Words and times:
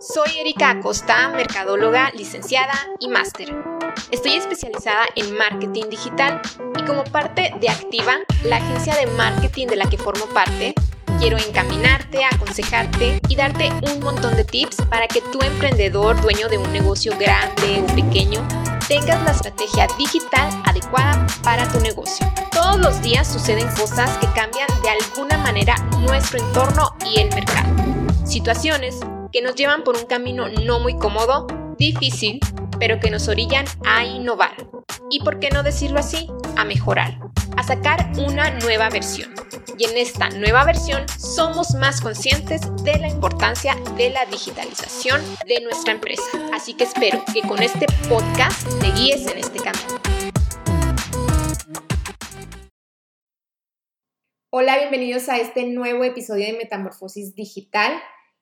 Soy 0.00 0.38
Erika 0.38 0.70
Acosta, 0.70 1.28
mercadóloga, 1.28 2.10
licenciada 2.12 2.72
y 3.00 3.08
máster. 3.08 3.54
Estoy 4.10 4.32
especializada 4.32 5.04
en 5.14 5.36
marketing 5.36 5.90
digital 5.90 6.40
y 6.78 6.82
como 6.86 7.04
parte 7.04 7.52
de 7.60 7.68
Activa, 7.68 8.14
la 8.44 8.56
agencia 8.56 8.96
de 8.96 9.06
marketing 9.08 9.66
de 9.66 9.76
la 9.76 9.90
que 9.90 9.98
formo 9.98 10.24
parte, 10.32 10.72
quiero 11.18 11.36
encaminarte, 11.36 12.24
aconsejarte 12.24 13.20
y 13.28 13.36
darte 13.36 13.68
un 13.92 14.00
montón 14.00 14.36
de 14.36 14.44
tips 14.44 14.76
para 14.88 15.06
que 15.06 15.20
tu 15.20 15.38
emprendedor, 15.42 16.18
dueño 16.22 16.48
de 16.48 16.56
un 16.56 16.72
negocio 16.72 17.12
grande 17.18 17.84
o 17.84 17.94
pequeño, 17.94 18.40
tengas 18.88 19.22
la 19.22 19.32
estrategia 19.32 19.86
digital 19.98 20.48
adecuada 20.64 21.26
para 21.42 21.68
tu 21.68 21.78
negocio. 21.80 22.26
Todos 22.52 22.80
los 22.80 23.02
días 23.02 23.30
suceden 23.30 23.68
cosas 23.74 24.16
que 24.16 24.26
cambian 24.28 24.68
de 24.82 24.88
alguna 24.88 25.36
manera 25.36 25.76
nuestro 25.98 26.38
entorno 26.38 26.96
y 27.04 27.20
el 27.20 27.28
mercado. 27.34 27.68
Situaciones 28.24 29.00
que 29.32 29.42
nos 29.42 29.54
llevan 29.54 29.84
por 29.84 29.96
un 29.96 30.06
camino 30.06 30.48
no 30.48 30.80
muy 30.80 30.96
cómodo, 30.96 31.46
difícil, 31.78 32.40
pero 32.80 32.98
que 32.98 33.10
nos 33.10 33.28
orillan 33.28 33.64
a 33.86 34.04
innovar. 34.04 34.56
Y 35.08 35.20
por 35.20 35.38
qué 35.38 35.50
no 35.50 35.62
decirlo 35.62 36.00
así, 36.00 36.28
a 36.56 36.64
mejorar, 36.64 37.18
a 37.56 37.62
sacar 37.62 38.10
una 38.18 38.50
nueva 38.58 38.90
versión. 38.90 39.32
Y 39.78 39.84
en 39.84 39.96
esta 39.96 40.30
nueva 40.30 40.64
versión 40.64 41.08
somos 41.08 41.74
más 41.74 42.00
conscientes 42.00 42.62
de 42.82 42.98
la 42.98 43.08
importancia 43.08 43.76
de 43.96 44.10
la 44.10 44.26
digitalización 44.26 45.22
de 45.46 45.60
nuestra 45.60 45.92
empresa. 45.92 46.22
Así 46.52 46.74
que 46.74 46.84
espero 46.84 47.22
que 47.32 47.42
con 47.42 47.62
este 47.62 47.86
podcast 48.08 48.68
te 48.80 48.90
guíes 48.92 49.26
en 49.28 49.38
este 49.38 49.60
camino. 49.60 50.00
Hola, 54.52 54.76
bienvenidos 54.78 55.28
a 55.28 55.38
este 55.38 55.64
nuevo 55.66 56.02
episodio 56.02 56.46
de 56.46 56.54
Metamorfosis 56.54 57.36
Digital. 57.36 57.92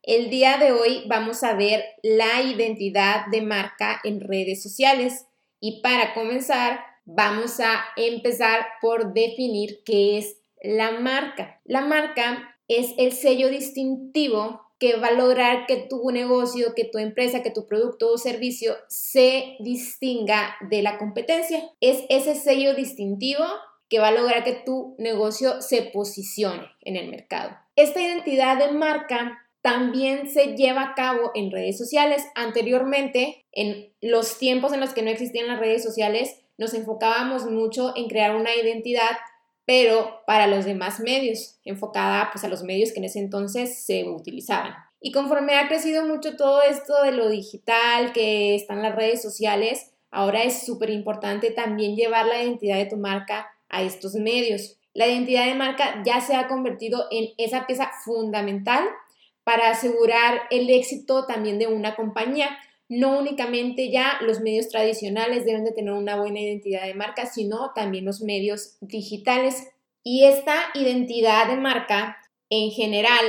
El 0.08 0.30
día 0.30 0.56
de 0.56 0.72
hoy 0.72 1.02
vamos 1.06 1.42
a 1.42 1.52
ver 1.52 1.84
la 2.02 2.40
identidad 2.40 3.26
de 3.30 3.42
marca 3.42 4.00
en 4.04 4.22
redes 4.22 4.62
sociales 4.62 5.26
y 5.60 5.82
para 5.82 6.14
comenzar 6.14 6.80
vamos 7.04 7.60
a 7.60 7.84
empezar 7.94 8.68
por 8.80 9.12
definir 9.12 9.82
qué 9.84 10.16
es 10.16 10.38
la 10.62 10.92
marca. 10.92 11.60
La 11.66 11.82
marca 11.82 12.56
es 12.68 12.94
el 12.96 13.12
sello 13.12 13.50
distintivo 13.50 14.62
que 14.78 14.96
va 14.96 15.08
a 15.08 15.12
lograr 15.12 15.66
que 15.66 15.76
tu 15.76 16.10
negocio, 16.10 16.74
que 16.74 16.86
tu 16.86 16.96
empresa, 16.96 17.42
que 17.42 17.50
tu 17.50 17.66
producto 17.66 18.10
o 18.10 18.16
servicio 18.16 18.76
se 18.88 19.56
distinga 19.60 20.56
de 20.70 20.80
la 20.80 20.96
competencia. 20.96 21.70
Es 21.82 22.04
ese 22.08 22.34
sello 22.34 22.74
distintivo 22.74 23.44
que 23.90 23.98
va 23.98 24.08
a 24.08 24.12
lograr 24.12 24.42
que 24.42 24.54
tu 24.54 24.94
negocio 24.98 25.60
se 25.60 25.82
posicione 25.82 26.66
en 26.80 26.96
el 26.96 27.10
mercado. 27.10 27.50
Esta 27.76 28.00
identidad 28.00 28.56
de 28.56 28.72
marca 28.72 29.44
también 29.68 30.30
se 30.30 30.56
lleva 30.56 30.80
a 30.82 30.94
cabo 30.94 31.30
en 31.34 31.50
redes 31.50 31.76
sociales. 31.76 32.26
Anteriormente, 32.34 33.44
en 33.52 33.92
los 34.00 34.38
tiempos 34.38 34.72
en 34.72 34.80
los 34.80 34.94
que 34.94 35.02
no 35.02 35.10
existían 35.10 35.46
las 35.46 35.60
redes 35.60 35.82
sociales, 35.82 36.36
nos 36.56 36.72
enfocábamos 36.72 37.44
mucho 37.50 37.92
en 37.94 38.08
crear 38.08 38.34
una 38.34 38.54
identidad, 38.54 39.18
pero 39.66 40.22
para 40.26 40.46
los 40.46 40.64
demás 40.64 41.00
medios, 41.00 41.58
enfocada 41.66 42.30
pues 42.32 42.44
a 42.44 42.48
los 42.48 42.62
medios 42.62 42.92
que 42.92 43.00
en 43.00 43.04
ese 43.04 43.18
entonces 43.18 43.84
se 43.84 44.08
utilizaban. 44.08 44.72
Y 45.02 45.12
conforme 45.12 45.56
ha 45.56 45.68
crecido 45.68 46.06
mucho 46.06 46.34
todo 46.36 46.62
esto 46.62 47.02
de 47.02 47.12
lo 47.12 47.28
digital, 47.28 48.14
que 48.14 48.54
están 48.54 48.80
las 48.82 48.96
redes 48.96 49.20
sociales, 49.20 49.92
ahora 50.10 50.44
es 50.44 50.64
súper 50.64 50.88
importante 50.88 51.50
también 51.50 51.94
llevar 51.94 52.24
la 52.24 52.42
identidad 52.42 52.78
de 52.78 52.86
tu 52.86 52.96
marca 52.96 53.48
a 53.68 53.82
estos 53.82 54.14
medios. 54.14 54.78
La 54.94 55.06
identidad 55.06 55.44
de 55.44 55.54
marca 55.54 56.02
ya 56.06 56.22
se 56.22 56.36
ha 56.36 56.48
convertido 56.48 57.06
en 57.10 57.34
esa 57.36 57.66
pieza 57.66 57.90
fundamental 58.02 58.82
para 59.48 59.70
asegurar 59.70 60.42
el 60.50 60.68
éxito 60.68 61.24
también 61.24 61.58
de 61.58 61.68
una 61.68 61.96
compañía. 61.96 62.50
No 62.86 63.18
únicamente 63.18 63.90
ya 63.90 64.18
los 64.20 64.40
medios 64.40 64.68
tradicionales 64.68 65.46
deben 65.46 65.64
de 65.64 65.72
tener 65.72 65.94
una 65.94 66.20
buena 66.20 66.38
identidad 66.38 66.84
de 66.84 66.92
marca, 66.92 67.24
sino 67.24 67.72
también 67.74 68.04
los 68.04 68.20
medios 68.20 68.76
digitales. 68.82 69.66
Y 70.02 70.24
esta 70.24 70.54
identidad 70.74 71.48
de 71.48 71.56
marca 71.56 72.18
en 72.50 72.70
general, 72.72 73.24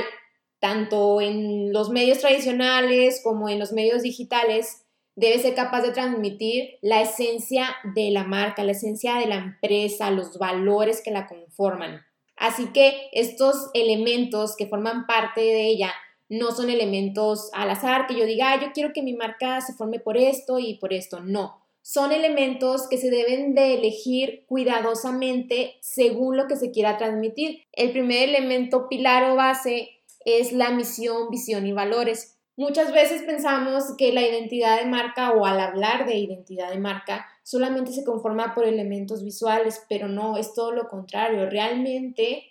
tanto 0.58 1.22
en 1.22 1.72
los 1.72 1.88
medios 1.88 2.18
tradicionales 2.18 3.22
como 3.24 3.48
en 3.48 3.58
los 3.58 3.72
medios 3.72 4.02
digitales, 4.02 4.84
debe 5.16 5.38
ser 5.38 5.54
capaz 5.54 5.80
de 5.80 5.92
transmitir 5.92 6.76
la 6.82 7.00
esencia 7.00 7.74
de 7.94 8.10
la 8.10 8.24
marca, 8.24 8.62
la 8.62 8.72
esencia 8.72 9.14
de 9.14 9.26
la 9.26 9.36
empresa, 9.36 10.10
los 10.10 10.38
valores 10.38 11.00
que 11.02 11.12
la 11.12 11.26
conforman. 11.26 12.02
Así 12.36 12.66
que 12.74 13.08
estos 13.12 13.70
elementos 13.72 14.54
que 14.54 14.66
forman 14.66 15.06
parte 15.06 15.40
de 15.40 15.66
ella 15.66 15.94
no 16.30 16.52
son 16.52 16.70
elementos 16.70 17.50
al 17.52 17.70
azar 17.70 18.06
que 18.06 18.16
yo 18.16 18.24
diga, 18.24 18.58
yo 18.60 18.68
quiero 18.72 18.92
que 18.94 19.02
mi 19.02 19.12
marca 19.14 19.60
se 19.60 19.74
forme 19.74 19.98
por 19.98 20.16
esto 20.16 20.58
y 20.58 20.78
por 20.78 20.92
esto. 20.92 21.20
No, 21.20 21.60
son 21.82 22.12
elementos 22.12 22.88
que 22.88 22.98
se 22.98 23.10
deben 23.10 23.54
de 23.54 23.74
elegir 23.74 24.44
cuidadosamente 24.46 25.74
según 25.80 26.36
lo 26.36 26.46
que 26.46 26.56
se 26.56 26.70
quiera 26.70 26.96
transmitir. 26.96 27.62
El 27.72 27.90
primer 27.90 28.28
elemento 28.28 28.88
pilar 28.88 29.30
o 29.30 29.34
base 29.34 29.90
es 30.24 30.52
la 30.52 30.70
misión, 30.70 31.30
visión 31.30 31.66
y 31.66 31.72
valores. 31.72 32.38
Muchas 32.56 32.92
veces 32.92 33.22
pensamos 33.22 33.96
que 33.96 34.12
la 34.12 34.22
identidad 34.22 34.78
de 34.78 34.86
marca 34.86 35.32
o 35.32 35.46
al 35.46 35.58
hablar 35.58 36.06
de 36.06 36.16
identidad 36.16 36.70
de 36.70 36.78
marca 36.78 37.26
solamente 37.42 37.90
se 37.90 38.04
conforma 38.04 38.54
por 38.54 38.66
elementos 38.66 39.24
visuales, 39.24 39.82
pero 39.88 40.06
no, 40.08 40.36
es 40.36 40.54
todo 40.54 40.70
lo 40.70 40.86
contrario. 40.86 41.48
Realmente 41.48 42.49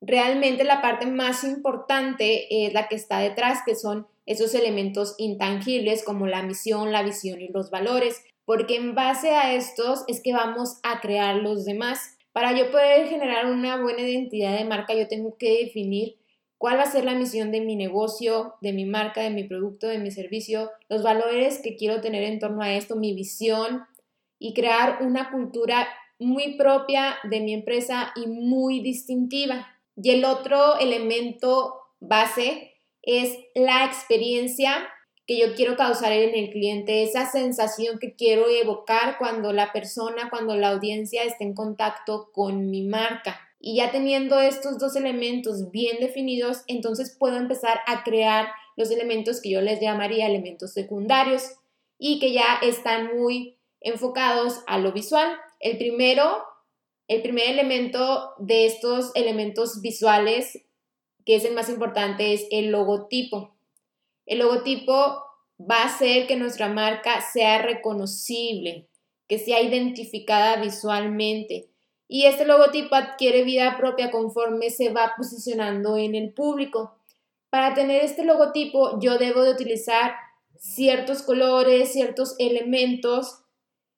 Realmente 0.00 0.64
la 0.64 0.82
parte 0.82 1.06
más 1.06 1.42
importante 1.44 2.66
es 2.66 2.74
la 2.74 2.88
que 2.88 2.96
está 2.96 3.18
detrás, 3.18 3.60
que 3.64 3.74
son 3.74 4.06
esos 4.26 4.54
elementos 4.54 5.14
intangibles 5.18 6.04
como 6.04 6.26
la 6.26 6.42
misión, 6.42 6.92
la 6.92 7.02
visión 7.02 7.40
y 7.40 7.48
los 7.48 7.70
valores, 7.70 8.22
porque 8.44 8.76
en 8.76 8.94
base 8.94 9.30
a 9.30 9.54
estos 9.54 10.04
es 10.08 10.20
que 10.22 10.32
vamos 10.32 10.78
a 10.82 11.00
crear 11.00 11.36
los 11.36 11.64
demás. 11.64 12.16
Para 12.32 12.52
yo 12.52 12.70
poder 12.70 13.08
generar 13.08 13.46
una 13.46 13.80
buena 13.80 14.02
identidad 14.02 14.56
de 14.58 14.64
marca, 14.64 14.94
yo 14.94 15.08
tengo 15.08 15.36
que 15.38 15.64
definir 15.64 16.16
cuál 16.58 16.78
va 16.78 16.82
a 16.82 16.90
ser 16.90 17.04
la 17.04 17.14
misión 17.14 17.50
de 17.50 17.60
mi 17.60 17.76
negocio, 17.76 18.54
de 18.60 18.72
mi 18.72 18.84
marca, 18.84 19.22
de 19.22 19.30
mi 19.30 19.44
producto, 19.44 19.88
de 19.88 19.98
mi 19.98 20.10
servicio, 20.10 20.70
los 20.88 21.02
valores 21.02 21.60
que 21.62 21.76
quiero 21.76 22.00
tener 22.00 22.22
en 22.24 22.38
torno 22.38 22.62
a 22.62 22.72
esto, 22.74 22.96
mi 22.96 23.14
visión 23.14 23.84
y 24.38 24.54
crear 24.54 25.02
una 25.02 25.30
cultura 25.30 25.88
muy 26.18 26.56
propia 26.56 27.16
de 27.24 27.40
mi 27.40 27.54
empresa 27.54 28.12
y 28.16 28.26
muy 28.26 28.80
distintiva. 28.80 29.75
Y 29.96 30.10
el 30.10 30.24
otro 30.24 30.78
elemento 30.78 31.74
base 32.00 32.74
es 33.02 33.38
la 33.54 33.84
experiencia 33.84 34.88
que 35.26 35.38
yo 35.38 35.54
quiero 35.54 35.76
causar 35.76 36.12
en 36.12 36.34
el 36.34 36.50
cliente, 36.50 37.02
esa 37.02 37.26
sensación 37.26 37.98
que 37.98 38.14
quiero 38.14 38.48
evocar 38.48 39.18
cuando 39.18 39.52
la 39.52 39.72
persona, 39.72 40.30
cuando 40.30 40.54
la 40.56 40.68
audiencia 40.68 41.24
esté 41.24 41.44
en 41.44 41.54
contacto 41.54 42.30
con 42.32 42.70
mi 42.70 42.86
marca. 42.86 43.40
Y 43.58 43.76
ya 43.76 43.90
teniendo 43.90 44.38
estos 44.38 44.78
dos 44.78 44.94
elementos 44.94 45.72
bien 45.72 45.96
definidos, 45.98 46.62
entonces 46.68 47.16
puedo 47.18 47.36
empezar 47.36 47.80
a 47.86 48.04
crear 48.04 48.48
los 48.76 48.90
elementos 48.90 49.40
que 49.40 49.50
yo 49.50 49.60
les 49.60 49.80
llamaría 49.80 50.26
elementos 50.26 50.72
secundarios 50.72 51.42
y 51.98 52.20
que 52.20 52.32
ya 52.32 52.60
están 52.62 53.16
muy 53.16 53.56
enfocados 53.80 54.62
a 54.68 54.78
lo 54.78 54.92
visual. 54.92 55.36
El 55.58 55.78
primero 55.78 56.44
el 57.08 57.22
primer 57.22 57.50
elemento 57.50 58.32
de 58.38 58.66
estos 58.66 59.12
elementos 59.14 59.80
visuales, 59.80 60.62
que 61.24 61.36
es 61.36 61.44
el 61.44 61.54
más 61.54 61.68
importante, 61.68 62.32
es 62.32 62.46
el 62.50 62.70
logotipo. 62.70 63.56
El 64.26 64.40
logotipo 64.40 65.22
va 65.58 65.82
a 65.82 65.86
hacer 65.86 66.26
que 66.26 66.36
nuestra 66.36 66.68
marca 66.68 67.20
sea 67.20 67.62
reconocible, 67.62 68.88
que 69.28 69.38
sea 69.38 69.62
identificada 69.62 70.56
visualmente. 70.60 71.70
Y 72.08 72.26
este 72.26 72.44
logotipo 72.44 72.94
adquiere 72.94 73.44
vida 73.44 73.76
propia 73.76 74.10
conforme 74.10 74.70
se 74.70 74.90
va 74.90 75.14
posicionando 75.16 75.96
en 75.96 76.14
el 76.14 76.32
público. 76.32 76.98
Para 77.50 77.74
tener 77.74 78.04
este 78.04 78.24
logotipo 78.24 78.98
yo 79.00 79.18
debo 79.18 79.42
de 79.42 79.50
utilizar 79.50 80.14
ciertos 80.58 81.22
colores, 81.22 81.92
ciertos 81.92 82.34
elementos 82.38 83.42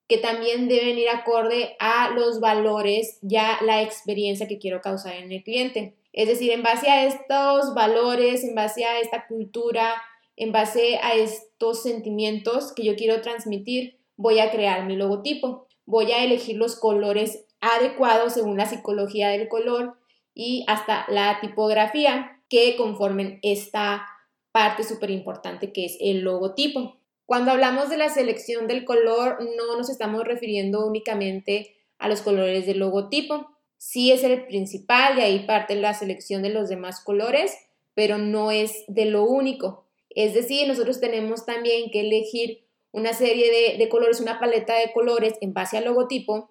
que 0.08 0.18
también 0.18 0.68
deben 0.68 0.98
ir 0.98 1.08
acorde 1.10 1.76
a 1.78 2.10
los 2.10 2.40
valores, 2.40 3.18
ya 3.22 3.58
la 3.62 3.82
experiencia 3.82 4.48
que 4.48 4.58
quiero 4.58 4.80
causar 4.80 5.14
en 5.16 5.30
el 5.30 5.44
cliente. 5.44 5.96
Es 6.12 6.28
decir, 6.28 6.50
en 6.50 6.62
base 6.62 6.88
a 6.88 7.04
estos 7.04 7.74
valores, 7.74 8.42
en 8.42 8.54
base 8.54 8.84
a 8.84 8.98
esta 9.00 9.26
cultura, 9.26 9.94
en 10.36 10.50
base 10.52 10.98
a 11.02 11.14
estos 11.14 11.82
sentimientos 11.82 12.72
que 12.72 12.84
yo 12.84 12.96
quiero 12.96 13.20
transmitir, 13.20 13.98
voy 14.16 14.38
a 14.40 14.50
crear 14.50 14.84
mi 14.84 14.96
logotipo. 14.96 15.66
Voy 15.84 16.12
a 16.12 16.22
elegir 16.22 16.56
los 16.56 16.76
colores 16.76 17.46
adecuados 17.60 18.34
según 18.34 18.56
la 18.56 18.66
psicología 18.66 19.28
del 19.28 19.48
color 19.48 19.96
y 20.34 20.64
hasta 20.66 21.06
la 21.08 21.40
tipografía 21.40 22.42
que 22.48 22.76
conformen 22.76 23.38
esta 23.42 24.06
parte 24.52 24.84
súper 24.84 25.10
importante 25.10 25.72
que 25.72 25.86
es 25.86 25.96
el 26.00 26.20
logotipo. 26.20 26.98
Cuando 27.28 27.50
hablamos 27.50 27.90
de 27.90 27.98
la 27.98 28.08
selección 28.08 28.66
del 28.66 28.86
color, 28.86 29.36
no 29.54 29.76
nos 29.76 29.90
estamos 29.90 30.24
refiriendo 30.24 30.86
únicamente 30.86 31.76
a 31.98 32.08
los 32.08 32.22
colores 32.22 32.64
del 32.64 32.78
logotipo. 32.78 33.50
Sí 33.76 34.10
es 34.10 34.24
el 34.24 34.46
principal, 34.46 35.18
y 35.18 35.20
ahí 35.20 35.40
parte 35.40 35.74
la 35.74 35.92
selección 35.92 36.40
de 36.40 36.48
los 36.48 36.70
demás 36.70 37.04
colores, 37.04 37.54
pero 37.92 38.16
no 38.16 38.50
es 38.50 38.82
de 38.88 39.04
lo 39.04 39.24
único. 39.24 39.84
Es 40.08 40.32
decir, 40.32 40.66
nosotros 40.66 41.00
tenemos 41.00 41.44
también 41.44 41.90
que 41.90 42.00
elegir 42.00 42.64
una 42.92 43.12
serie 43.12 43.76
de, 43.76 43.88
colores, 43.90 44.22
una 44.22 44.40
paleta 44.40 44.78
de 44.78 44.90
colores 44.94 45.34
en 45.42 45.52
base 45.52 45.76
al 45.76 45.84
logotipo 45.84 46.48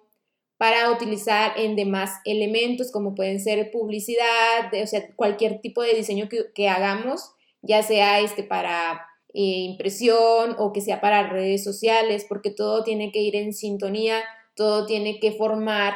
para 0.58 0.92
utilizar 0.92 1.58
en 1.58 1.74
demás 1.74 2.20
elementos 2.24 2.92
como 2.92 3.16
pueden 3.16 3.40
ser 3.40 3.72
publicidad, 3.72 4.72
o 4.80 4.86
sea, 4.86 5.12
cualquier 5.16 5.60
tipo 5.60 5.82
de 5.82 5.94
diseño 5.94 6.28
que, 6.54 6.68
hagamos, 6.68 7.32
ya 7.62 7.82
sea 7.82 8.20
este 8.20 8.44
para 8.44 9.07
eh, 9.40 9.60
impresión 9.70 10.56
o 10.58 10.72
que 10.72 10.80
sea 10.80 11.00
para 11.00 11.30
redes 11.30 11.62
sociales, 11.62 12.26
porque 12.28 12.50
todo 12.50 12.82
tiene 12.82 13.12
que 13.12 13.20
ir 13.20 13.36
en 13.36 13.52
sintonía, 13.52 14.20
todo 14.56 14.84
tiene 14.84 15.20
que 15.20 15.30
formar 15.30 15.94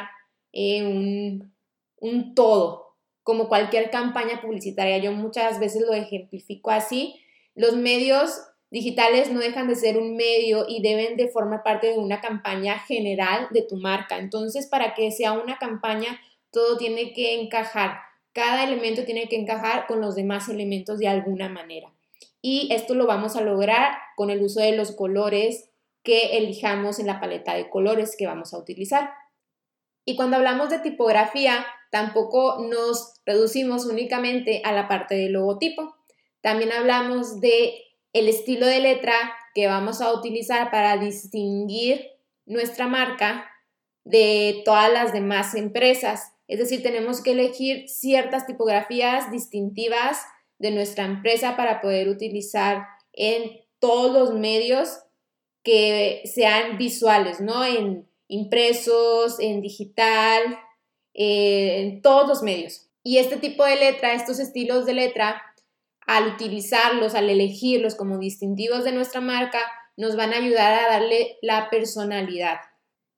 eh, 0.53 0.81
un, 0.81 1.53
un 1.97 2.35
todo, 2.35 2.95
como 3.21 3.49
cualquier 3.49 3.89
campaña 3.89 4.39
publicitaria. 4.41 4.97
Yo 4.99 5.11
muchas 5.11 5.59
veces 5.59 5.83
lo 5.85 5.93
ejemplifico 5.93 6.71
así. 6.71 7.19
Los 7.53 7.75
medios 7.75 8.39
digitales 8.71 9.29
no 9.29 9.41
dejan 9.41 9.67
de 9.67 9.75
ser 9.75 9.97
un 9.97 10.15
medio 10.15 10.65
y 10.69 10.81
deben 10.81 11.17
de 11.17 11.27
formar 11.27 11.63
parte 11.63 11.87
de 11.87 11.97
una 11.97 12.21
campaña 12.21 12.79
general 12.79 13.49
de 13.51 13.63
tu 13.63 13.75
marca. 13.75 14.19
Entonces, 14.19 14.67
para 14.67 14.93
que 14.93 15.11
sea 15.11 15.33
una 15.33 15.57
campaña, 15.57 16.17
todo 16.49 16.77
tiene 16.77 17.11
que 17.11 17.41
encajar. 17.41 17.97
Cada 18.31 18.63
elemento 18.63 19.03
tiene 19.03 19.27
que 19.27 19.35
encajar 19.35 19.85
con 19.85 19.99
los 19.99 20.15
demás 20.15 20.47
elementos 20.47 20.97
de 20.97 21.09
alguna 21.09 21.49
manera. 21.49 21.92
Y 22.45 22.67
esto 22.73 22.93
lo 22.93 23.07
vamos 23.07 23.37
a 23.37 23.41
lograr 23.41 23.95
con 24.17 24.29
el 24.29 24.43
uso 24.43 24.59
de 24.59 24.75
los 24.75 24.91
colores 24.91 25.69
que 26.03 26.37
elijamos 26.37 26.99
en 26.99 27.07
la 27.07 27.21
paleta 27.21 27.55
de 27.55 27.69
colores 27.69 28.17
que 28.17 28.27
vamos 28.27 28.53
a 28.53 28.57
utilizar. 28.57 29.11
Y 30.03 30.17
cuando 30.17 30.35
hablamos 30.35 30.69
de 30.69 30.79
tipografía, 30.79 31.65
tampoco 31.89 32.57
nos 32.69 33.21
reducimos 33.25 33.85
únicamente 33.85 34.61
a 34.65 34.73
la 34.73 34.89
parte 34.89 35.15
del 35.15 35.31
logotipo. 35.31 35.95
También 36.41 36.73
hablamos 36.73 37.39
de 37.39 37.75
el 38.11 38.27
estilo 38.27 38.65
de 38.65 38.81
letra 38.81 39.13
que 39.55 39.67
vamos 39.67 40.01
a 40.01 40.11
utilizar 40.11 40.69
para 40.69 40.97
distinguir 40.97 42.09
nuestra 42.45 42.87
marca 42.87 43.49
de 44.03 44.63
todas 44.65 44.91
las 44.91 45.13
demás 45.13 45.55
empresas. 45.55 46.33
Es 46.49 46.59
decir, 46.59 46.83
tenemos 46.83 47.23
que 47.23 47.31
elegir 47.31 47.87
ciertas 47.87 48.45
tipografías 48.45 49.31
distintivas 49.31 50.25
de 50.59 50.71
nuestra 50.71 51.05
empresa 51.05 51.55
para 51.55 51.81
poder 51.81 52.09
utilizar 52.09 52.85
en 53.11 53.61
todos 53.79 54.13
los 54.13 54.33
medios 54.33 54.99
que 55.63 56.21
sean 56.25 56.77
visuales, 56.77 57.39
¿no? 57.41 57.65
En 57.65 58.07
impresos, 58.27 59.39
en 59.39 59.61
digital, 59.61 60.41
eh, 61.13 61.81
en 61.81 62.01
todos 62.01 62.27
los 62.27 62.43
medios. 62.43 62.89
Y 63.03 63.17
este 63.17 63.37
tipo 63.37 63.65
de 63.65 63.75
letra, 63.75 64.13
estos 64.13 64.39
estilos 64.39 64.85
de 64.85 64.93
letra, 64.93 65.41
al 66.05 66.27
utilizarlos, 66.27 67.15
al 67.15 67.29
elegirlos 67.29 67.95
como 67.95 68.17
distintivos 68.17 68.83
de 68.83 68.91
nuestra 68.91 69.21
marca, 69.21 69.59
nos 69.95 70.15
van 70.15 70.33
a 70.33 70.37
ayudar 70.37 70.73
a 70.73 70.89
darle 70.89 71.37
la 71.41 71.69
personalidad. 71.69 72.57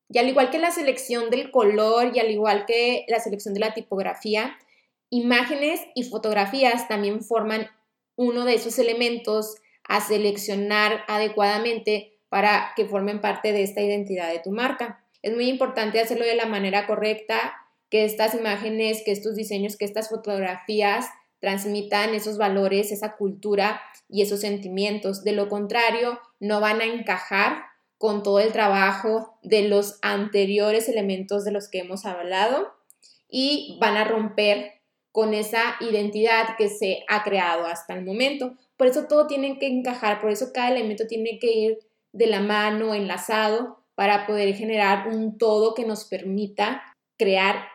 Y 0.10 0.20
al 0.20 0.30
igual 0.30 0.50
que 0.50 0.60
la 0.60 0.72
selección 0.72 1.30
del 1.30 1.52
color 1.52 2.12
y 2.14 2.20
al 2.20 2.30
igual 2.30 2.66
que 2.66 3.06
la 3.08 3.20
selección 3.20 3.54
de 3.54 3.60
la 3.60 3.74
tipografía, 3.74 4.58
imágenes 5.18 5.80
y 5.96 6.04
fotografías 6.04 6.88
también 6.88 7.24
forman 7.24 7.70
uno 8.16 8.46
de 8.46 8.56
esos 8.56 8.80
elementos 8.80 9.56
a 9.88 10.02
seleccionar 10.02 11.04
adecuadamente 11.08 12.18
para 12.30 12.74
que 12.76 12.86
formen 12.86 13.22
parte 13.22 13.54
de 13.54 13.64
esta 13.64 13.82
identidad 13.82 14.30
de 14.30 14.40
tu 14.40 14.52
marca. 14.52 15.04
Es 15.22 15.34
muy 15.34 15.48
importante 15.48 16.00
hacerlo 16.00 16.26
de 16.26 16.36
la 16.36 16.46
manera 16.46 16.88
correcta, 16.88 17.54
que 17.90 18.04
estas 18.04 18.34
imágenes, 18.34 19.04
que 19.06 19.12
estos 19.12 19.36
diseños, 19.36 19.78
que 19.78 19.86
estas 19.86 20.10
fotografías 20.10 21.06
transmitan 21.40 22.14
esos 22.14 22.38
valores, 22.38 22.92
esa 22.92 23.16
cultura 23.16 23.82
y 24.10 24.22
esos 24.22 24.42
sentimientos. 24.42 25.24
De 25.24 25.32
lo 25.32 25.48
contrario, 25.48 26.20
no 26.40 26.60
van 26.60 26.82
a 26.82 26.86
encajar 26.86 27.64
con 27.98 28.24
todo 28.24 28.40
el 28.40 28.52
trabajo 28.52 29.38
de 29.44 29.68
los 29.68 30.00
anteriores 30.02 30.90
elementos 30.90 31.46
de 31.46 31.52
los 31.52 31.70
que 31.70 31.80
hemos 31.80 32.06
hablado 32.06 32.74
y 33.30 33.78
van 33.80 33.98
a 33.98 34.04
romper 34.04 34.75
con 35.16 35.34
esa 35.34 35.78
identidad 35.80 36.58
que 36.58 36.68
se 36.68 37.06
ha 37.08 37.24
creado 37.24 37.68
hasta 37.68 37.94
el 37.94 38.04
momento. 38.04 38.54
Por 38.76 38.88
eso 38.88 39.08
todo 39.08 39.28
tiene 39.28 39.58
que 39.60 39.68
encajar, 39.68 40.20
por 40.20 40.30
eso 40.30 40.52
cada 40.54 40.68
elemento 40.72 41.08
tiene 41.08 41.40
que 41.40 41.54
ir 41.54 41.80
de 42.12 42.28
la 42.28 42.42
mano, 42.42 42.94
enlazado, 42.94 43.78
para 43.96 44.28
poder 44.28 44.54
generar 44.56 45.08
un 45.08 45.38
todo 45.38 45.74
que 45.74 45.86
nos 45.86 46.04
permita 46.04 46.84
crear 47.18 47.66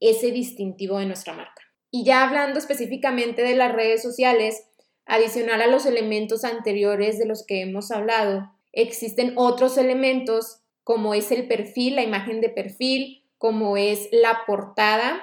ese 0.00 0.30
distintivo 0.30 0.98
de 0.98 1.04
nuestra 1.04 1.34
marca. 1.34 1.60
Y 1.90 2.02
ya 2.04 2.24
hablando 2.24 2.58
específicamente 2.58 3.42
de 3.42 3.56
las 3.56 3.74
redes 3.74 4.00
sociales, 4.00 4.66
adicional 5.04 5.60
a 5.60 5.66
los 5.66 5.84
elementos 5.84 6.44
anteriores 6.44 7.18
de 7.18 7.26
los 7.26 7.44
que 7.44 7.60
hemos 7.60 7.90
hablado, 7.90 8.50
existen 8.72 9.34
otros 9.36 9.76
elementos 9.76 10.62
como 10.82 11.12
es 11.12 11.30
el 11.30 11.46
perfil, 11.46 11.96
la 11.96 12.04
imagen 12.04 12.40
de 12.40 12.48
perfil, 12.48 13.22
como 13.36 13.76
es 13.76 14.08
la 14.12 14.44
portada 14.46 15.22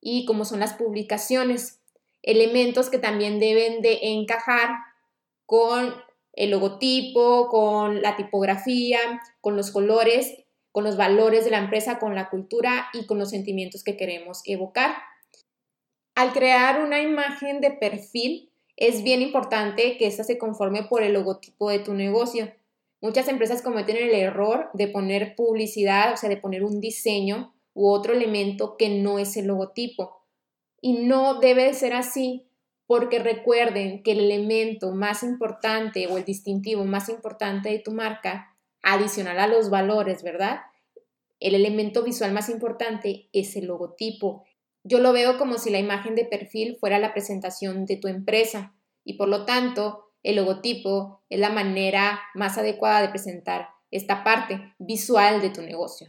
y 0.00 0.24
como 0.24 0.44
son 0.44 0.60
las 0.60 0.74
publicaciones. 0.74 1.80
Elementos 2.22 2.90
que 2.90 2.98
también 2.98 3.38
deben 3.38 3.82
de 3.82 3.98
encajar 4.02 4.70
con 5.46 5.94
el 6.32 6.50
logotipo, 6.50 7.48
con 7.48 8.02
la 8.02 8.16
tipografía, 8.16 8.98
con 9.40 9.56
los 9.56 9.70
colores, 9.70 10.34
con 10.72 10.84
los 10.84 10.96
valores 10.96 11.44
de 11.44 11.50
la 11.50 11.58
empresa, 11.58 11.98
con 11.98 12.14
la 12.14 12.30
cultura 12.30 12.88
y 12.92 13.06
con 13.06 13.18
los 13.18 13.30
sentimientos 13.30 13.82
que 13.82 13.96
queremos 13.96 14.42
evocar. 14.44 14.94
Al 16.14 16.32
crear 16.32 16.84
una 16.84 17.00
imagen 17.00 17.60
de 17.60 17.70
perfil, 17.70 18.50
es 18.76 19.02
bien 19.02 19.22
importante 19.22 19.96
que 19.98 20.06
ésta 20.06 20.24
se 20.24 20.38
conforme 20.38 20.84
por 20.84 21.02
el 21.02 21.14
logotipo 21.14 21.70
de 21.70 21.80
tu 21.80 21.94
negocio. 21.94 22.52
Muchas 23.00 23.28
empresas 23.28 23.62
cometen 23.62 23.96
el 23.96 24.14
error 24.14 24.70
de 24.74 24.88
poner 24.88 25.34
publicidad, 25.34 26.12
o 26.12 26.16
sea, 26.16 26.28
de 26.28 26.36
poner 26.36 26.64
un 26.64 26.80
diseño 26.80 27.54
u 27.74 27.88
otro 27.90 28.12
elemento 28.12 28.76
que 28.76 28.88
no 28.88 29.18
es 29.18 29.36
el 29.36 29.46
logotipo. 29.46 30.24
Y 30.80 31.04
no 31.04 31.40
debe 31.40 31.64
de 31.64 31.74
ser 31.74 31.92
así 31.92 32.46
porque 32.86 33.18
recuerden 33.18 34.02
que 34.02 34.12
el 34.12 34.20
elemento 34.20 34.92
más 34.92 35.22
importante 35.22 36.06
o 36.08 36.18
el 36.18 36.24
distintivo 36.24 36.84
más 36.84 37.08
importante 37.08 37.68
de 37.68 37.78
tu 37.78 37.92
marca, 37.92 38.56
adicional 38.82 39.38
a 39.38 39.46
los 39.46 39.70
valores, 39.70 40.22
¿verdad? 40.22 40.62
El 41.38 41.54
elemento 41.54 42.02
visual 42.02 42.32
más 42.32 42.48
importante 42.48 43.28
es 43.32 43.54
el 43.56 43.66
logotipo, 43.66 44.44
yo 44.82 44.98
lo 44.98 45.12
veo 45.12 45.36
como 45.36 45.58
si 45.58 45.70
la 45.70 45.78
imagen 45.78 46.14
de 46.14 46.24
perfil 46.24 46.76
fuera 46.76 46.98
la 46.98 47.12
presentación 47.12 47.84
de 47.84 47.96
tu 47.96 48.08
empresa 48.08 48.74
y 49.04 49.14
por 49.14 49.28
lo 49.28 49.44
tanto 49.44 50.06
el 50.22 50.36
logotipo 50.36 51.22
es 51.28 51.38
la 51.38 51.50
manera 51.50 52.20
más 52.34 52.56
adecuada 52.56 53.02
de 53.02 53.08
presentar 53.08 53.68
esta 53.90 54.24
parte 54.24 54.74
visual 54.78 55.40
de 55.42 55.50
tu 55.50 55.62
negocio. 55.62 56.08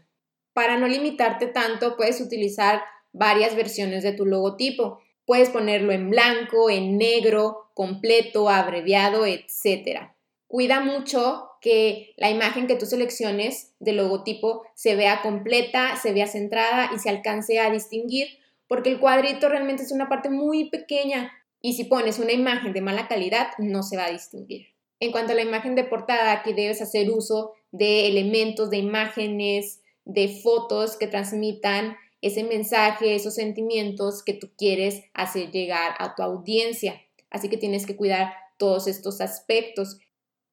Para 0.54 0.78
no 0.78 0.88
limitarte 0.88 1.48
tanto, 1.48 1.96
puedes 1.96 2.22
utilizar 2.22 2.82
varias 3.14 3.56
versiones 3.56 4.04
de 4.04 4.14
tu 4.14 4.26
logotipo. 4.26 5.00
Puedes 5.26 5.50
ponerlo 5.50 5.92
en 5.92 6.10
blanco, 6.10 6.70
en 6.70 6.98
negro, 6.98 7.70
completo, 7.74 8.50
abreviado, 8.50 9.26
etc. 9.26 10.10
Cuida 10.48 10.82
mucho 10.82 11.50
que 11.62 12.14
la 12.18 12.30
imagen 12.30 12.68
que 12.68 12.76
tú 12.76 12.86
selecciones 12.86 13.74
del 13.80 13.98
logotipo 13.98 14.64
se 14.74 14.96
vea 14.96 15.22
completa, 15.22 15.96
se 15.96 16.12
vea 16.12 16.28
centrada 16.28 16.90
y 16.94 17.00
se 17.00 17.10
alcance 17.10 17.60
a 17.60 17.70
distinguir 17.70 18.42
porque 18.72 18.90
el 18.90 19.02
cuadrito 19.02 19.50
realmente 19.50 19.84
es 19.84 19.92
una 19.92 20.08
parte 20.08 20.30
muy 20.30 20.70
pequeña 20.70 21.30
y 21.62 21.74
si 21.74 21.84
pones 21.84 22.20
una 22.20 22.32
imagen 22.32 22.72
de 22.72 22.80
mala 22.80 23.10
calidad 23.10 23.50
no 23.58 23.84
se 23.84 23.98
va 23.98 24.06
a 24.06 24.12
distinguir. 24.12 24.68
En 25.02 25.12
cuanto 25.12 25.34
a 25.34 25.36
la 25.36 25.42
imagen 25.42 25.76
de 25.76 25.84
portada, 25.84 26.32
aquí 26.32 26.54
debes 26.54 26.82
hacer 26.82 27.10
uso 27.10 27.52
de 27.74 28.08
elementos, 28.08 28.70
de 28.70 28.78
imágenes, 28.78 29.81
de 30.06 30.40
fotos 30.42 30.98
que 30.98 31.08
transmitan 31.08 31.96
ese 32.22 32.44
mensaje, 32.44 33.16
esos 33.16 33.36
sentimientos 33.36 34.24
que 34.24 34.34
tú 34.34 34.50
quieres 34.58 35.04
hacer 35.14 35.52
llegar 35.52 35.96
a 36.00 36.16
tu 36.16 36.24
audiencia. 36.24 37.02
Así 37.30 37.50
que 37.50 37.58
tienes 37.58 37.86
que 37.86 37.96
cuidar 37.96 38.34
todos 38.58 38.88
estos 38.88 39.22
aspectos, 39.22 40.00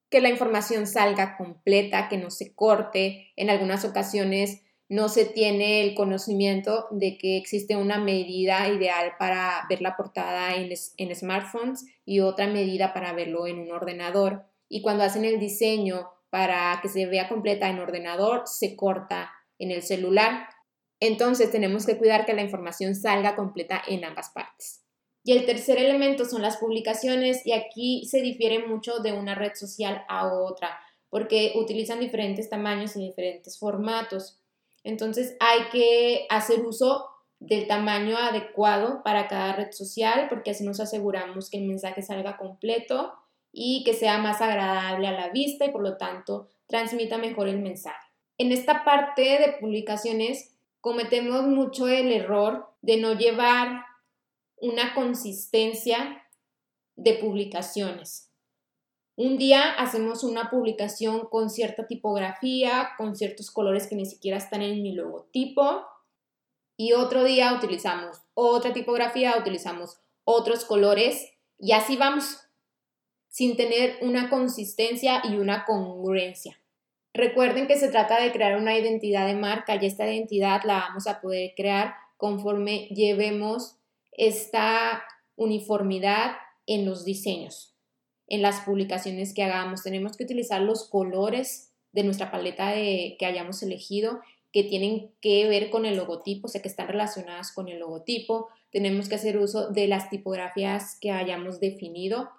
que 0.09 0.21
la 0.21 0.29
información 0.29 0.87
salga 0.87 1.37
completa, 1.37 2.09
que 2.09 2.17
no 2.17 2.31
se 2.31 2.55
corte. 2.55 3.31
En 3.35 3.51
algunas 3.51 3.85
ocasiones 3.85 4.63
no 4.89 5.07
se 5.07 5.25
tiene 5.25 5.83
el 5.83 5.93
conocimiento 5.93 6.87
de 6.89 7.19
que 7.19 7.37
existe 7.37 7.75
una 7.75 7.99
medida 7.99 8.67
ideal 8.67 9.13
para 9.19 9.67
ver 9.69 9.81
la 9.81 9.95
portada 9.95 10.55
en, 10.55 11.15
smartphones 11.15 11.85
y 12.05 12.21
otra 12.21 12.47
medida 12.47 12.91
para 12.91 13.13
verlo 13.13 13.45
en 13.45 13.59
un 13.59 13.71
ordenador. 13.71 14.45
Y 14.67 14.81
cuando 14.81 15.03
hacen 15.03 15.25
el 15.25 15.39
diseño 15.39 16.09
para 16.31 16.79
que 16.81 16.89
se 16.89 17.05
vea 17.05 17.29
completa 17.29 17.69
en 17.69 17.79
ordenador, 17.79 18.43
se 18.45 18.75
corta 18.75 19.31
en 19.59 19.71
el 19.71 19.83
celular. 19.83 20.47
Entonces 20.99 21.51
tenemos 21.51 21.85
que 21.85 21.97
cuidar 21.97 22.25
que 22.25 22.33
la 22.33 22.41
información 22.41 22.95
salga 22.95 23.35
completa 23.35 23.81
en 23.87 24.03
ambas 24.03 24.29
partes. 24.29 24.83
Y 25.23 25.33
el 25.33 25.45
tercer 25.45 25.77
elemento 25.77 26.25
son 26.25 26.41
las 26.41 26.57
publicaciones 26.57 27.45
y 27.45 27.51
aquí 27.51 28.07
se 28.09 28.21
difiere 28.21 28.65
mucho 28.65 28.99
de 28.99 29.11
una 29.11 29.35
red 29.35 29.53
social 29.53 30.03
a 30.07 30.27
otra 30.27 30.79
porque 31.09 31.53
utilizan 31.55 31.99
diferentes 31.99 32.49
tamaños 32.49 32.95
y 32.95 33.01
diferentes 33.01 33.59
formatos. 33.59 34.39
Entonces 34.83 35.35
hay 35.39 35.69
que 35.71 36.25
hacer 36.29 36.65
uso 36.65 37.07
del 37.39 37.67
tamaño 37.67 38.17
adecuado 38.17 39.01
para 39.03 39.27
cada 39.27 39.53
red 39.53 39.71
social 39.71 40.27
porque 40.29 40.51
así 40.51 40.63
nos 40.63 40.79
aseguramos 40.79 41.49
que 41.49 41.57
el 41.57 41.65
mensaje 41.65 42.01
salga 42.01 42.37
completo 42.37 43.13
y 43.51 43.83
que 43.83 43.93
sea 43.93 44.17
más 44.19 44.41
agradable 44.41 45.07
a 45.07 45.11
la 45.11 45.29
vista 45.29 45.65
y 45.65 45.71
por 45.71 45.81
lo 45.81 45.97
tanto 45.97 46.47
transmita 46.67 47.17
mejor 47.17 47.47
el 47.47 47.59
mensaje. 47.59 48.08
En 48.39 48.53
esta 48.53 48.85
parte 48.85 49.21
de 49.21 49.57
publicaciones 49.59 50.55
cometemos 50.79 51.43
mucho 51.43 51.89
el 51.89 52.09
error 52.13 52.69
de 52.81 52.95
no 52.95 53.11
llevar 53.11 53.83
una 54.55 54.93
consistencia 54.93 56.23
de 56.95 57.15
publicaciones. 57.15 58.31
Un 59.17 59.37
día 59.37 59.73
hacemos 59.73 60.23
una 60.23 60.49
publicación 60.49 61.27
con 61.27 61.49
cierta 61.49 61.85
tipografía, 61.85 62.91
con 62.97 63.17
ciertos 63.17 63.51
colores 63.51 63.87
que 63.87 63.95
ni 63.95 64.05
siquiera 64.05 64.37
están 64.37 64.61
en 64.61 64.81
mi 64.81 64.93
logotipo, 64.93 65.85
y 66.77 66.93
otro 66.93 67.25
día 67.25 67.53
utilizamos 67.53 68.21
otra 68.35 68.71
tipografía, 68.71 69.37
utilizamos 69.37 69.99
otros 70.23 70.63
colores, 70.63 71.33
y 71.57 71.73
así 71.73 71.97
vamos, 71.97 72.39
sin 73.27 73.57
tener 73.57 73.97
una 74.01 74.29
consistencia 74.29 75.21
y 75.25 75.35
una 75.35 75.65
congruencia. 75.65 76.58
Recuerden 77.13 77.67
que 77.67 77.77
se 77.77 77.89
trata 77.89 78.21
de 78.21 78.31
crear 78.31 78.57
una 78.57 78.77
identidad 78.77 79.25
de 79.25 79.35
marca 79.35 79.75
y 79.75 79.85
esta 79.85 80.07
identidad 80.07 80.61
la 80.63 80.79
vamos 80.79 81.07
a 81.07 81.21
poder 81.21 81.53
crear 81.55 81.95
conforme 82.17 82.87
llevemos 82.87 83.77
esta 84.11 85.03
uniformidad 85.35 86.35
en 86.67 86.85
los 86.85 87.05
diseños, 87.05 87.75
en 88.27 88.41
las 88.41 88.61
publicaciones 88.61 89.33
que 89.33 89.43
hagamos. 89.43 89.83
Tenemos 89.83 90.17
que 90.17 90.25
utilizar 90.25 90.61
los 90.61 90.87
colores 90.87 91.73
de 91.93 92.03
nuestra 92.03 92.29
paleta 92.29 92.69
de, 92.69 93.15
que 93.17 93.25
hayamos 93.25 93.63
elegido 93.63 94.21
que 94.51 94.63
tienen 94.63 95.11
que 95.21 95.47
ver 95.47 95.69
con 95.69 95.85
el 95.85 95.95
logotipo, 95.95 96.47
o 96.47 96.49
sea, 96.49 96.61
que 96.61 96.67
están 96.67 96.87
relacionadas 96.87 97.51
con 97.51 97.69
el 97.69 97.79
logotipo. 97.79 98.49
Tenemos 98.71 99.07
que 99.07 99.15
hacer 99.15 99.37
uso 99.37 99.69
de 99.69 99.87
las 99.87 100.09
tipografías 100.09 100.97
que 100.99 101.11
hayamos 101.11 101.59
definido. 101.59 102.29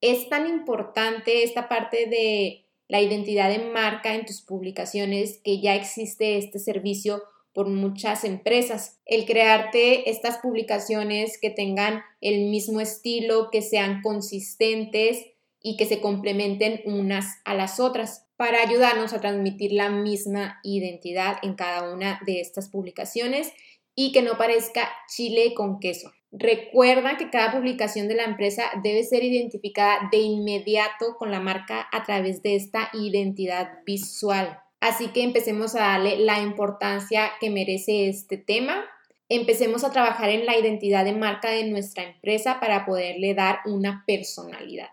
Es 0.00 0.28
tan 0.28 0.48
importante 0.48 1.42
esta 1.42 1.68
parte 1.68 2.06
de 2.06 2.66
la 2.90 3.00
identidad 3.00 3.48
de 3.48 3.70
marca 3.70 4.16
en 4.16 4.26
tus 4.26 4.42
publicaciones 4.42 5.38
que 5.44 5.60
ya 5.60 5.76
existe 5.76 6.38
este 6.38 6.58
servicio 6.58 7.22
por 7.54 7.68
muchas 7.68 8.24
empresas. 8.24 8.98
El 9.06 9.26
crearte 9.26 10.10
estas 10.10 10.38
publicaciones 10.38 11.38
que 11.40 11.50
tengan 11.50 12.02
el 12.20 12.50
mismo 12.50 12.80
estilo, 12.80 13.48
que 13.52 13.62
sean 13.62 14.02
consistentes 14.02 15.24
y 15.62 15.76
que 15.76 15.86
se 15.86 16.00
complementen 16.00 16.80
unas 16.84 17.26
a 17.44 17.54
las 17.54 17.78
otras 17.78 18.26
para 18.36 18.60
ayudarnos 18.60 19.12
a 19.12 19.20
transmitir 19.20 19.70
la 19.70 19.88
misma 19.88 20.58
identidad 20.64 21.36
en 21.42 21.54
cada 21.54 21.92
una 21.92 22.20
de 22.26 22.40
estas 22.40 22.68
publicaciones 22.68 23.52
y 23.94 24.10
que 24.10 24.22
no 24.22 24.36
parezca 24.36 24.90
chile 25.08 25.54
con 25.54 25.78
queso. 25.78 26.10
Recuerda 26.32 27.16
que 27.16 27.28
cada 27.28 27.52
publicación 27.52 28.06
de 28.06 28.14
la 28.14 28.24
empresa 28.24 28.70
debe 28.82 29.02
ser 29.02 29.24
identificada 29.24 30.08
de 30.12 30.18
inmediato 30.18 31.16
con 31.18 31.32
la 31.32 31.40
marca 31.40 31.88
a 31.90 32.04
través 32.04 32.42
de 32.42 32.54
esta 32.54 32.88
identidad 32.92 33.80
visual. 33.84 34.60
Así 34.80 35.08
que 35.08 35.24
empecemos 35.24 35.74
a 35.74 35.80
darle 35.80 36.18
la 36.18 36.40
importancia 36.40 37.32
que 37.40 37.50
merece 37.50 38.08
este 38.08 38.38
tema. 38.38 38.84
Empecemos 39.28 39.82
a 39.82 39.92
trabajar 39.92 40.30
en 40.30 40.46
la 40.46 40.56
identidad 40.56 41.04
de 41.04 41.12
marca 41.12 41.50
de 41.50 41.64
nuestra 41.64 42.04
empresa 42.04 42.60
para 42.60 42.86
poderle 42.86 43.34
dar 43.34 43.60
una 43.66 44.04
personalidad. 44.06 44.88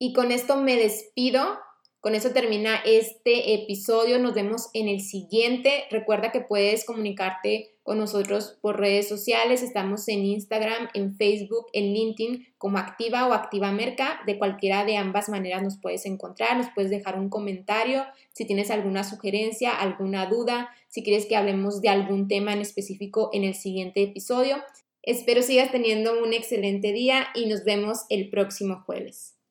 Y 0.00 0.12
con 0.12 0.32
esto 0.32 0.56
me 0.56 0.76
despido. 0.76 1.58
Con 2.00 2.14
eso 2.14 2.30
termina 2.30 2.76
este 2.84 3.54
episodio. 3.54 4.20
Nos 4.20 4.32
vemos 4.32 4.68
en 4.72 4.86
el 4.86 5.00
siguiente. 5.00 5.84
Recuerda 5.90 6.30
que 6.30 6.40
puedes 6.40 6.84
comunicarte 6.84 7.74
con 7.82 7.98
nosotros 7.98 8.56
por 8.60 8.78
redes 8.78 9.08
sociales. 9.08 9.64
Estamos 9.64 10.06
en 10.06 10.24
Instagram, 10.24 10.88
en 10.94 11.16
Facebook, 11.16 11.66
en 11.72 11.92
LinkedIn 11.94 12.46
como 12.56 12.78
Activa 12.78 13.26
o 13.26 13.32
Activa 13.32 13.72
Merca. 13.72 14.20
De 14.26 14.38
cualquiera 14.38 14.84
de 14.84 14.96
ambas 14.96 15.28
maneras 15.28 15.64
nos 15.64 15.76
puedes 15.78 16.06
encontrar. 16.06 16.56
Nos 16.56 16.68
puedes 16.72 16.90
dejar 16.90 17.18
un 17.18 17.30
comentario 17.30 18.04
si 18.32 18.44
tienes 18.44 18.70
alguna 18.70 19.02
sugerencia, 19.02 19.72
alguna 19.72 20.26
duda, 20.26 20.70
si 20.86 21.02
quieres 21.02 21.26
que 21.26 21.34
hablemos 21.34 21.80
de 21.80 21.88
algún 21.88 22.28
tema 22.28 22.52
en 22.52 22.60
específico 22.60 23.30
en 23.32 23.42
el 23.42 23.54
siguiente 23.54 24.04
episodio. 24.04 24.58
Espero 25.02 25.42
sigas 25.42 25.72
teniendo 25.72 26.22
un 26.22 26.32
excelente 26.32 26.92
día 26.92 27.26
y 27.34 27.46
nos 27.46 27.64
vemos 27.64 28.04
el 28.08 28.30
próximo 28.30 28.84
jueves. 28.86 29.37